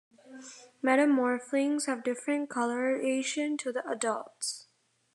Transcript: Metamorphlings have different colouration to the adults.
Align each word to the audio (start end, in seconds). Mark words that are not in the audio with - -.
Metamorphlings 0.83 1.85
have 1.85 2.03
different 2.03 2.49
colouration 2.49 3.55
to 3.57 3.71
the 3.71 3.87
adults. 3.87 4.65